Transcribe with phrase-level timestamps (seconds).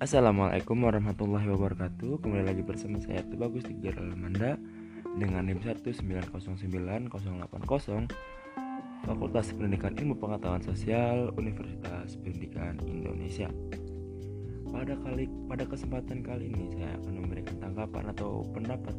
[0.00, 2.24] Assalamualaikum warahmatullahi wabarakatuh.
[2.24, 4.56] Kembali lagi bersama saya Bagus Tiga Manda
[5.20, 7.12] Dengan NIM 1909080
[9.04, 13.52] Fakultas Pendidikan Ilmu Pengetahuan Sosial Universitas Pendidikan Indonesia.
[14.72, 18.96] Pada kali pada kesempatan kali ini saya akan memberikan tanggapan atau pendapat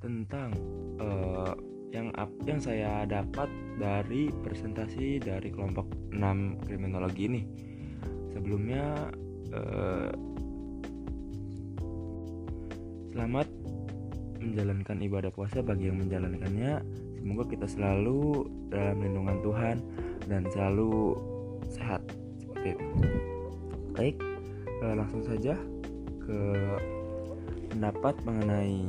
[0.00, 0.56] tentang
[1.04, 1.52] uh,
[1.92, 2.08] yang
[2.48, 5.84] yang saya dapat dari presentasi dari kelompok
[6.16, 7.44] 6 kriminologi ini.
[8.32, 9.12] Sebelumnya
[9.54, 10.10] uh,
[13.14, 13.46] selamat
[14.42, 16.82] menjalankan ibadah puasa bagi yang menjalankannya.
[17.16, 19.76] Semoga kita selalu dalam lindungan Tuhan
[20.28, 21.16] dan selalu
[21.72, 22.04] sehat
[22.36, 22.86] seperti itu.
[23.96, 24.16] Baik,
[24.84, 25.56] uh, langsung saja
[26.20, 26.38] ke
[27.72, 28.84] pendapat mengenai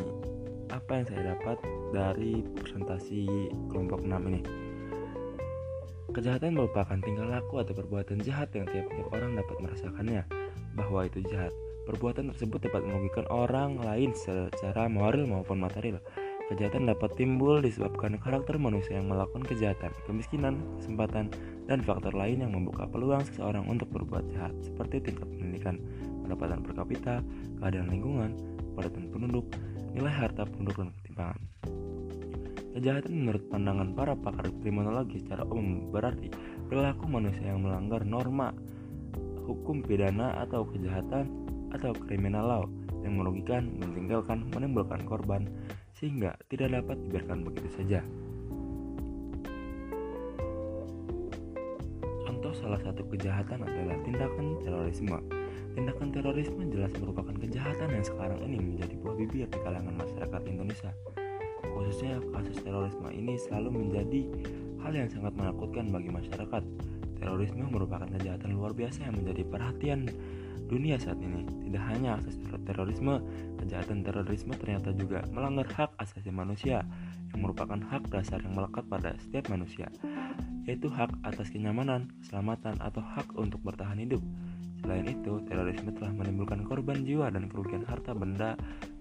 [0.73, 1.57] apa yang saya dapat
[1.95, 3.23] dari presentasi
[3.71, 4.41] kelompok 6 ini.
[6.15, 10.23] Kejahatan merupakan tingkah laku atau perbuatan jahat yang tiap-tiap orang dapat merasakannya,
[10.75, 11.55] bahwa itu jahat.
[11.85, 16.01] Perbuatan tersebut dapat merugikan orang lain secara moral maupun material.
[16.45, 21.33] Kejahatan dapat timbul disebabkan karakter manusia yang melakukan kejahatan, kemiskinan, kesempatan,
[21.65, 25.81] dan faktor lain yang membuka peluang seseorang untuk berbuat jahat, seperti tingkat pendidikan,
[26.21, 27.15] pendapatan per kapita,
[27.57, 29.45] keadaan lingkungan, kepadatan penduduk,
[29.97, 31.41] nilai harta penduduk dan ketimpangan.
[32.75, 36.27] Kejahatan menurut pandangan para pakar kriminologi secara umum berarti
[36.67, 38.51] perilaku manusia yang melanggar norma
[39.45, 41.29] hukum pidana atau kejahatan
[41.69, 42.63] atau kriminal law
[43.05, 45.45] yang merugikan, meninggalkan, menimbulkan korban,
[45.93, 48.01] sehingga tidak dapat dibiarkan begitu saja.
[52.25, 55.17] Contoh salah satu kejahatan adalah tindakan terorisme.
[55.77, 60.91] Tindakan terorisme jelas merupakan kejahatan yang sekarang ini menjadi buah bibir di kalangan masyarakat Indonesia.
[61.75, 64.21] Khususnya kasus terorisme ini selalu menjadi
[64.81, 66.63] hal yang sangat menakutkan bagi masyarakat.
[67.25, 70.05] Terorisme merupakan kejahatan luar biasa yang menjadi perhatian
[70.69, 71.41] dunia saat ini.
[71.65, 72.37] Tidak hanya akses
[72.69, 73.17] terorisme,
[73.57, 76.85] kejahatan terorisme ternyata juga melanggar hak asasi manusia
[77.33, 79.89] yang merupakan hak dasar yang melekat pada setiap manusia,
[80.69, 84.21] yaitu hak atas kenyamanan, keselamatan, atau hak untuk bertahan hidup.
[84.85, 88.53] Selain itu, terorisme telah menimbulkan korban jiwa dan kerugian harta benda.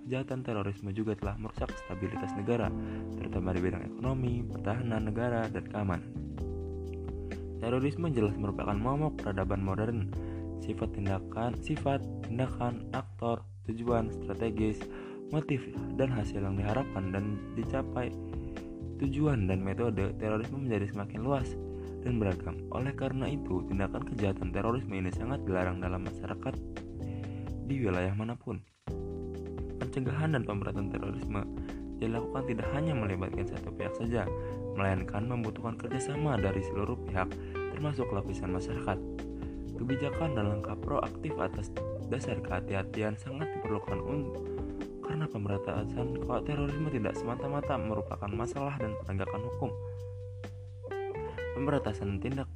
[0.09, 2.73] Kejahatan terorisme juga telah merusak stabilitas negara,
[3.21, 6.24] terutama di bidang ekonomi, pertahanan negara, dan keamanan.
[7.65, 10.13] Terorisme jelas merupakan momok peradaban modern
[10.61, 14.85] sifat tindakan, sifat tindakan, aktor, tujuan, strategis,
[15.33, 15.65] motif,
[15.97, 18.13] dan hasil yang diharapkan dan dicapai.
[19.01, 21.57] Tujuan dan metode terorisme menjadi semakin luas
[22.05, 22.69] dan beragam.
[22.69, 26.53] Oleh karena itu, tindakan kejahatan terorisme ini sangat dilarang dalam masyarakat
[27.65, 28.61] di wilayah mana pun.
[29.81, 31.49] Pencegahan dan pemberantasan terorisme
[31.97, 34.29] dilakukan tidak hanya melibatkan satu pihak saja,
[34.75, 37.31] melainkan membutuhkan kerjasama dari seluruh pihak,
[37.75, 38.99] termasuk lapisan masyarakat.
[39.75, 41.71] Kebijakan dan langkah proaktif atas
[42.07, 44.45] dasar kehati-hatian sangat diperlukan untuk
[45.05, 49.71] karena pemberantasan terorisme tidak semata-mata merupakan masalah dan penegakan hukum.
[51.55, 52.51] Pemberantasan tindak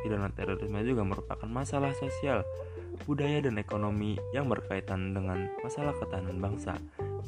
[0.00, 2.46] pidana terorisme juga merupakan masalah sosial,
[3.04, 6.78] budaya dan ekonomi yang berkaitan dengan masalah ketahanan bangsa.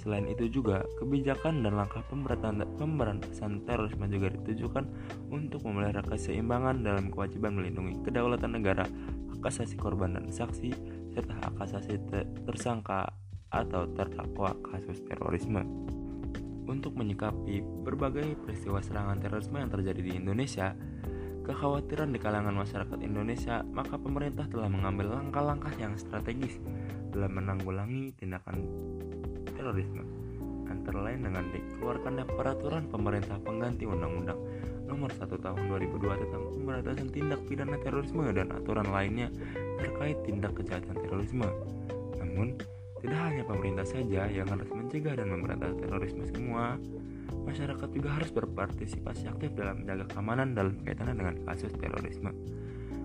[0.00, 4.88] Selain itu juga, kebijakan dan langkah pemberantasan terorisme juga ditujukan
[5.28, 8.88] untuk memelihara keseimbangan dalam kewajiban melindungi kedaulatan negara
[9.28, 10.72] hak asasi korban dan saksi,
[11.12, 12.00] serta hak asasi
[12.48, 13.12] tersangka
[13.52, 15.68] atau terdakwa kasus terorisme.
[16.64, 20.72] Untuk menyikapi berbagai peristiwa serangan terorisme yang terjadi di Indonesia,
[21.44, 26.56] kekhawatiran di kalangan masyarakat Indonesia, maka pemerintah telah mengambil langkah-langkah yang strategis
[27.12, 28.64] dalam menanggulangi tindakan
[29.70, 30.02] terorisme
[30.66, 34.38] antara lain dengan dikeluarkannya peraturan pemerintah pengganti undang-undang
[34.90, 39.30] nomor 1 tahun 2002 tentang pemberantasan tindak pidana terorisme dan aturan lainnya
[39.78, 41.46] terkait tindak kejahatan terorisme.
[42.18, 42.58] Namun,
[42.98, 46.74] tidak hanya pemerintah saja yang harus mencegah dan memberantas terorisme semua,
[47.46, 52.34] masyarakat juga harus berpartisipasi aktif dalam menjaga keamanan dalam kaitannya dengan kasus terorisme.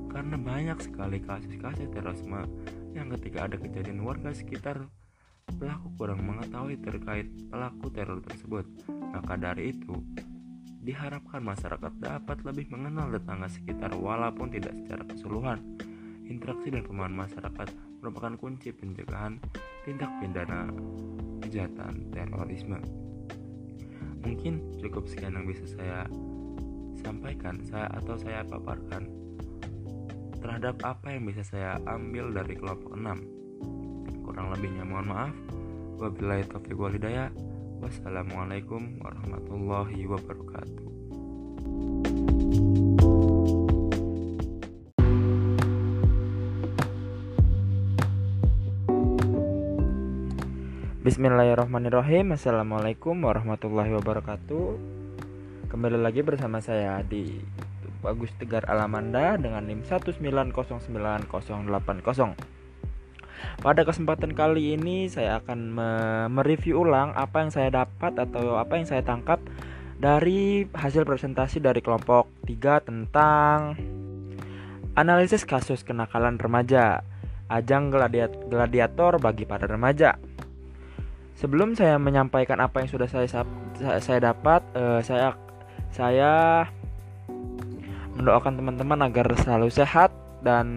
[0.09, 2.49] Karena banyak sekali kasus-kasus terorisme
[2.97, 4.89] yang ketika ada kejadian warga sekitar
[5.55, 8.65] pelaku kurang mengetahui terkait pelaku teror tersebut.
[8.89, 9.95] Maka dari itu,
[10.85, 15.59] diharapkan masyarakat dapat lebih mengenal tetangga sekitar walaupun tidak secara keseluruhan.
[16.25, 17.67] Interaksi dan pemahaman masyarakat
[18.01, 19.41] merupakan kunci pencegahan
[19.85, 20.69] tindak pidana
[21.41, 22.77] kejahatan terorisme.
[24.25, 26.09] Mungkin cukup sekian yang bisa saya
[27.01, 29.05] sampaikan saya atau saya paparkan
[30.41, 33.34] terhadap apa yang bisa saya ambil dari kelompok 6.
[34.35, 35.31] Kurang lebihnya mohon maaf.
[35.95, 37.31] Wabillahi taufiq wal hidayah.
[37.79, 40.83] Wassalamualaikum warahmatullahi wabarakatuh.
[50.99, 54.67] Bismillahirrahmanirrahim Assalamualaikum warahmatullahi wabarakatuh
[55.71, 57.39] Kembali lagi bersama saya di
[58.03, 62.54] Bagus Tegar Alamanda dengan NIM 1909080
[63.59, 65.59] Pada kesempatan kali ini saya akan
[66.31, 69.39] mereview ulang apa yang saya dapat atau apa yang saya tangkap
[69.95, 73.79] dari hasil presentasi dari kelompok 3 tentang
[74.95, 77.03] analisis kasus kenakalan remaja
[77.49, 77.93] ajang
[78.49, 80.17] gladiator bagi para remaja.
[81.35, 83.27] Sebelum saya menyampaikan apa yang sudah saya
[83.99, 85.35] saya dapat, uh, saya
[85.91, 86.63] saya
[88.15, 90.67] mendoakan teman-teman agar selalu sehat dan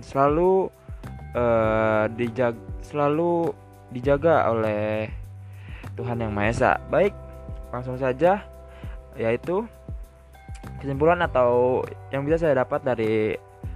[0.00, 0.72] selalu
[1.34, 3.54] uh, dijag selalu
[3.90, 5.10] dijaga oleh
[5.98, 6.72] Tuhan yang Maha Esa.
[6.88, 7.14] Baik,
[7.74, 8.42] langsung saja
[9.18, 9.66] yaitu
[10.78, 11.82] kesimpulan atau
[12.14, 13.34] yang bisa saya dapat dari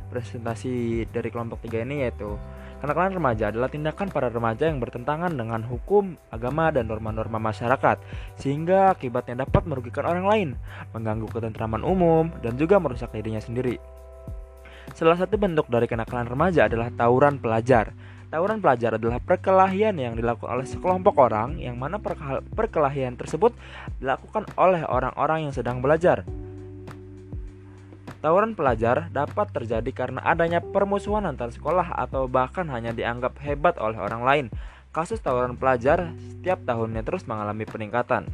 [0.08, 2.38] presentasi dari kelompok tiga ini yaitu
[2.84, 7.96] Kenakalan remaja adalah tindakan para remaja yang bertentangan dengan hukum, agama, dan norma-norma masyarakat,
[8.36, 10.48] sehingga akibatnya dapat merugikan orang lain,
[10.92, 13.80] mengganggu ketentraman umum, dan juga merusak dirinya sendiri.
[14.94, 17.90] Salah satu bentuk dari kenakalan remaja adalah tawuran pelajar.
[18.30, 21.98] Tawuran pelajar adalah perkelahian yang dilakukan oleh sekelompok orang yang mana
[22.54, 23.50] perkelahian tersebut
[23.98, 26.22] dilakukan oleh orang-orang yang sedang belajar.
[28.22, 33.98] Tawuran pelajar dapat terjadi karena adanya permusuhan antar sekolah atau bahkan hanya dianggap hebat oleh
[33.98, 34.46] orang lain.
[34.94, 38.30] Kasus tawuran pelajar setiap tahunnya terus mengalami peningkatan.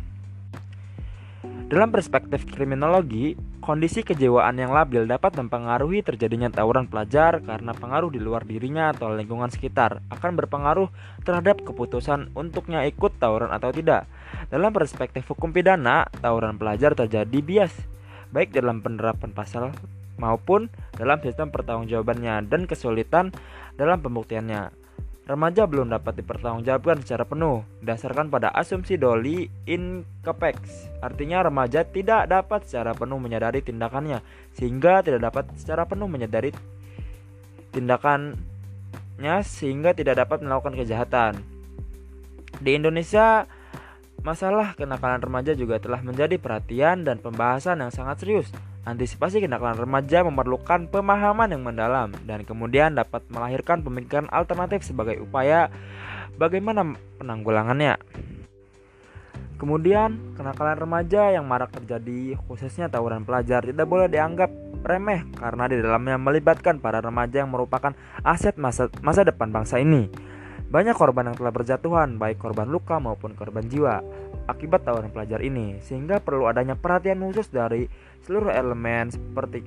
[1.72, 8.18] Dalam perspektif kriminologi, kondisi kejiwaan yang labil dapat mempengaruhi terjadinya tawuran pelajar karena pengaruh di
[8.18, 10.88] luar dirinya atau lingkungan sekitar akan berpengaruh
[11.22, 14.08] terhadap keputusan untuknya ikut tawuran atau tidak.
[14.48, 17.72] Dalam perspektif hukum pidana, tawuran pelajar terjadi bias
[18.32, 19.74] baik dalam penerapan pasal
[20.16, 23.34] maupun dalam sistem pertanggungjawabannya dan kesulitan
[23.76, 24.79] dalam pembuktiannya.
[25.30, 30.90] Remaja belum dapat dipertanggungjawabkan secara penuh berdasarkan pada asumsi Dolly in Capex.
[30.98, 34.26] Artinya remaja tidak dapat secara penuh menyadari tindakannya
[34.58, 36.50] sehingga tidak dapat secara penuh menyadari
[37.70, 38.34] tindakannya
[39.46, 41.38] sehingga tidak dapat melakukan kejahatan.
[42.58, 43.46] Di Indonesia
[44.20, 48.52] Masalah kenakalan remaja juga telah menjadi perhatian dan pembahasan yang sangat serius.
[48.80, 55.68] Antisipasi kenakalan remaja memerlukan pemahaman yang mendalam dan kemudian dapat melahirkan pemikiran alternatif sebagai upaya
[56.40, 58.00] bagaimana penanggulangannya.
[59.60, 64.48] Kemudian, kenakalan remaja yang marak terjadi, khususnya tawuran pelajar, tidak boleh dianggap
[64.80, 67.92] remeh karena di dalamnya melibatkan para remaja yang merupakan
[68.24, 70.08] aset masa, masa depan bangsa ini.
[70.70, 74.06] Banyak korban yang telah berjatuhan, baik korban luka maupun korban jiwa,
[74.46, 77.90] akibat tawuran pelajar ini, sehingga perlu adanya perhatian khusus dari
[78.22, 79.66] seluruh elemen seperti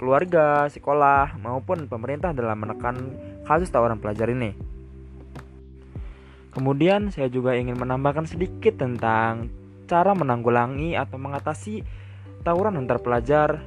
[0.00, 3.12] keluarga, sekolah, maupun pemerintah dalam menekan
[3.44, 4.56] kasus tawuran pelajar ini.
[6.56, 9.52] Kemudian saya juga ingin menambahkan sedikit tentang
[9.84, 11.84] cara menanggulangi atau mengatasi
[12.40, 13.60] tawuran antar pelajar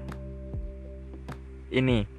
[1.70, 2.15] ini.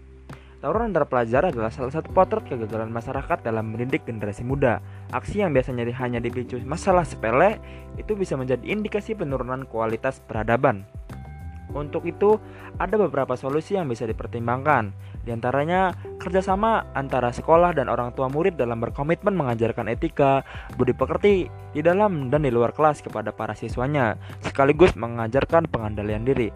[0.56, 4.80] Tawuran antar pelajar adalah salah satu potret kegagalan masyarakat dalam mendidik generasi muda.
[5.12, 7.60] Aksi yang biasanya hanya dipicu masalah sepele
[8.00, 10.88] itu bisa menjadi indikasi penurunan kualitas peradaban.
[11.76, 12.40] Untuk itu,
[12.80, 14.96] ada beberapa solusi yang bisa dipertimbangkan.
[15.26, 20.40] Di antaranya, kerjasama antara sekolah dan orang tua murid dalam berkomitmen mengajarkan etika,
[20.80, 26.48] budi pekerti di dalam dan di luar kelas kepada para siswanya, sekaligus mengajarkan pengendalian diri.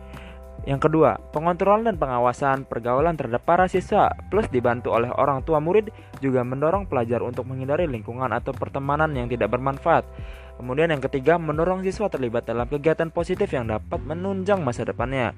[0.68, 5.88] Yang kedua, pengontrolan dan pengawasan pergaulan terhadap para siswa plus dibantu oleh orang tua murid
[6.20, 10.04] juga mendorong pelajar untuk menghindari lingkungan atau pertemanan yang tidak bermanfaat.
[10.60, 15.32] Kemudian yang ketiga, mendorong siswa terlibat dalam kegiatan positif yang dapat menunjang masa depannya.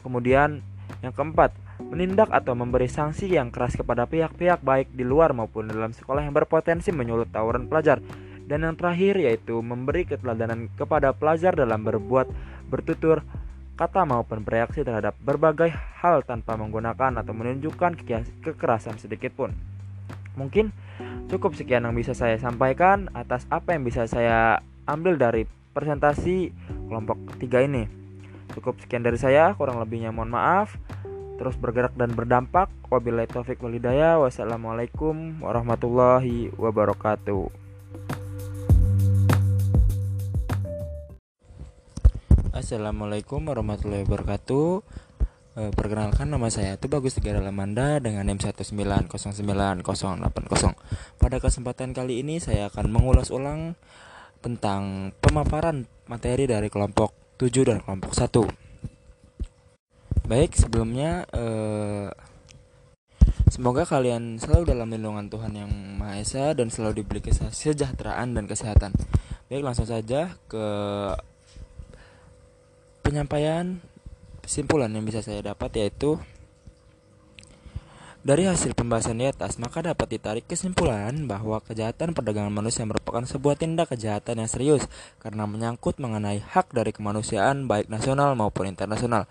[0.00, 0.64] Kemudian
[1.04, 1.52] yang keempat,
[1.92, 6.32] menindak atau memberi sanksi yang keras kepada pihak-pihak baik di luar maupun dalam sekolah yang
[6.32, 8.00] berpotensi menyulut tawuran pelajar.
[8.46, 12.30] Dan yang terakhir yaitu memberi keteladanan kepada pelajar dalam berbuat,
[12.72, 13.20] bertutur,
[13.76, 15.68] kata maupun bereaksi terhadap berbagai
[16.00, 18.00] hal tanpa menggunakan atau menunjukkan
[18.40, 19.52] kekerasan sedikit pun.
[20.36, 20.72] Mungkin
[21.28, 25.44] cukup sekian yang bisa saya sampaikan atas apa yang bisa saya ambil dari
[25.76, 26.56] presentasi
[26.88, 27.84] kelompok ketiga ini.
[28.56, 30.72] Cukup sekian dari saya, kurang lebihnya mohon maaf.
[31.36, 32.72] Terus bergerak dan berdampak.
[32.88, 34.16] Wabillahi taufik walhidayah.
[34.16, 37.65] Wassalamualaikum warahmatullahi wabarakatuh.
[42.66, 44.82] Assalamualaikum warahmatullahi wabarakatuh.
[45.54, 49.86] E, Perkenalkan nama saya itu Bagus Tegara Lamanda dengan NIM 1909080
[51.14, 53.78] Pada kesempatan kali ini saya akan mengulas ulang
[54.42, 58.34] tentang pemaparan materi dari kelompok 7 dan kelompok 1
[60.26, 61.44] Baik sebelumnya e,
[63.46, 65.70] Semoga kalian selalu dalam lindungan Tuhan Yang
[66.02, 68.90] Maha Esa dan selalu diberi kesejahteraan dan kesehatan.
[69.46, 70.66] Baik, langsung saja ke
[73.16, 73.80] penyampaian
[74.44, 76.20] kesimpulan yang bisa saya dapat yaitu
[78.20, 83.56] dari hasil pembahasan di atas, maka dapat ditarik kesimpulan bahwa kejahatan perdagangan manusia merupakan sebuah
[83.56, 84.84] tindak kejahatan yang serius
[85.16, 89.24] karena menyangkut mengenai hak dari kemanusiaan baik nasional maupun internasional.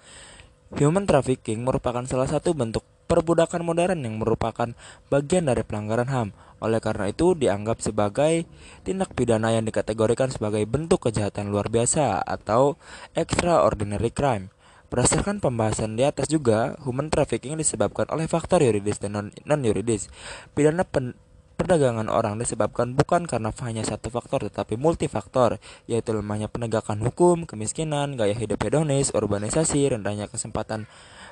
[0.82, 4.74] Human trafficking merupakan salah satu bentuk perbudakan modern yang merupakan
[5.14, 6.28] bagian dari pelanggaran HAM.
[6.64, 8.48] Oleh karena itu, dianggap sebagai
[8.88, 12.80] tindak pidana yang dikategorikan sebagai bentuk kejahatan luar biasa atau
[13.18, 14.54] extraordinary crime.
[14.88, 20.08] Berdasarkan pembahasan di atas juga, human trafficking disebabkan oleh faktor yuridis dan non-yuridis.
[20.54, 21.18] Pidana pen
[21.56, 25.58] perdagangan orang disebabkan bukan karena hanya satu faktor tetapi multifaktor,
[25.88, 30.86] yaitu lemahnya penegakan hukum, kemiskinan, gaya hidup hedonis, urbanisasi, rendahnya kesempatan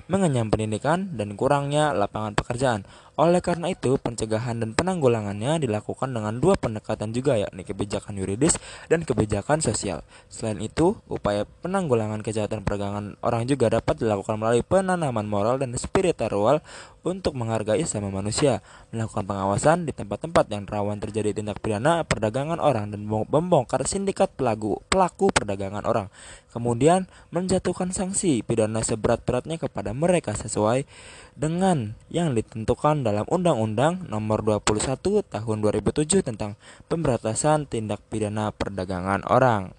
[0.08, 2.84] mengenyam pendidikan, dan kurangnya lapangan pekerjaan.
[3.14, 8.58] Oleh karena itu, pencegahan dan penanggulangannya dilakukan dengan dua pendekatan juga yakni kebijakan yuridis
[8.90, 10.02] dan kebijakan sosial.
[10.34, 16.66] Selain itu, upaya penanggulangan kejahatan perdagangan orang juga dapat dilakukan melalui penanaman moral dan spiritual
[17.06, 22.96] untuk menghargai sama manusia, melakukan pengawasan di tempat-tempat yang rawan terjadi tindak pidana perdagangan orang
[22.96, 26.08] dan membongkar sindikat pelaku pelaku perdagangan orang.
[26.50, 30.88] Kemudian menjatuhkan sanksi pidana seberat-beratnya kepada mereka sesuai
[31.34, 36.58] dengan yang ditentukan dalam Undang-Undang Nomor 21 Tahun 2007 tentang
[36.90, 39.74] Pemberantasan Tindak Pidana Perdagangan Orang.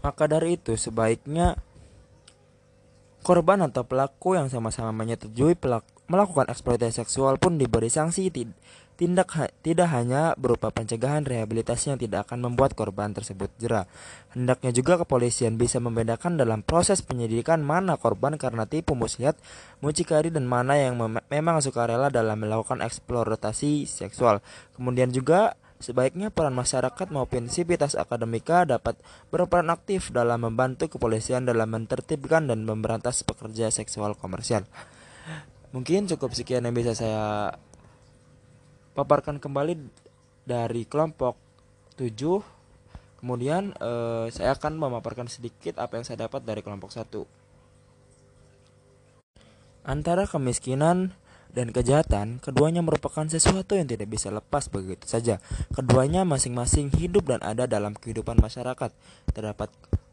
[0.00, 1.60] Maka dari itu sebaiknya
[3.20, 8.26] korban atau pelaku yang sama-sama menyetujui pelaku melakukan eksploitasi seksual pun diberi sanksi
[9.00, 9.32] Tindak
[9.64, 13.88] tidak hanya berupa pencegahan rehabilitasi yang tidak akan membuat korban tersebut jerah.
[14.36, 19.40] Hendaknya juga kepolisian bisa membedakan dalam proses penyidikan mana korban karena tipu muslihat,
[19.80, 24.44] mucikari dan mana yang mem memang sukarela dalam melakukan eksploitasi seksual.
[24.76, 29.00] Kemudian juga Sebaiknya peran masyarakat maupun sivitas akademika dapat
[29.32, 34.68] berperan aktif dalam membantu kepolisian dalam mentertibkan dan memberantas pekerja seksual komersial.
[35.70, 37.54] Mungkin cukup sekian yang bisa saya
[38.94, 39.78] paparkan kembali
[40.42, 41.38] dari kelompok
[41.94, 42.16] 7
[43.22, 47.40] kemudian eh, saya akan memaparkan sedikit apa yang saya dapat dari kelompok 1
[49.84, 51.16] antara kemiskinan
[51.50, 55.42] dan kejahatan, keduanya merupakan sesuatu yang tidak bisa lepas begitu saja.
[55.74, 58.94] Keduanya masing-masing hidup dan ada dalam kehidupan masyarakat.
[59.34, 59.68] Terdapat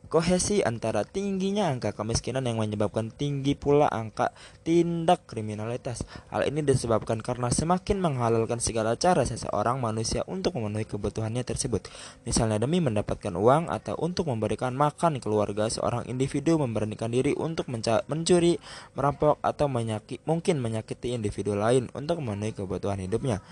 [0.08, 4.32] kohesi antara tingginya angka kemiskinan yang menyebabkan tinggi pula angka
[4.64, 6.08] tindak kriminalitas.
[6.32, 11.92] Hal ini disebabkan karena semakin menghalalkan segala cara seseorang manusia untuk memenuhi kebutuhannya tersebut.
[12.24, 18.58] Misalnya demi mendapatkan uang atau untuk memberikan makan keluarga seorang individu memberanikan diri untuk mencuri,
[18.96, 23.44] merampok atau menyakit, mungkin menyakiti individu lain untuk memenuhi kebutuhan hidupnya.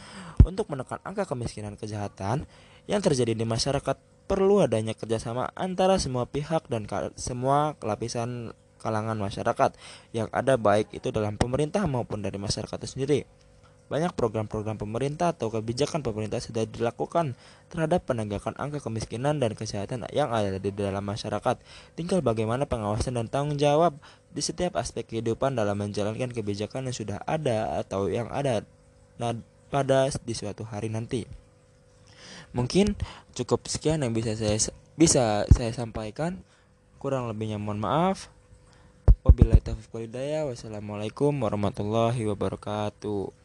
[0.47, 2.47] Untuk menekan angka kemiskinan kejahatan
[2.85, 9.74] yang terjadi di masyarakat perlu adanya kerjasama antara semua pihak dan semua lapisan kalangan masyarakat
[10.13, 13.20] yang ada baik itu dalam pemerintah maupun dari masyarakat itu sendiri.
[13.86, 17.38] Banyak program-program pemerintah atau kebijakan pemerintah sudah dilakukan
[17.70, 21.62] terhadap penegakan angka kemiskinan dan kesehatan yang ada di dalam masyarakat.
[21.94, 23.94] Tinggal bagaimana pengawasan dan tanggung jawab
[24.34, 28.65] di setiap aspek kehidupan dalam menjalankan kebijakan yang sudah ada atau yang ada
[29.22, 29.38] nah,
[29.70, 31.44] pada di suatu hari nanti.
[32.55, 32.95] Mungkin
[33.35, 34.55] cukup sekian yang bisa saya
[34.95, 36.39] bisa saya sampaikan.
[36.97, 38.31] Kurang lebihnya mohon maaf.
[39.27, 39.91] Wabillahi taufiq.
[40.47, 43.44] Wassalamualaikum warahmatullahi wabarakatuh.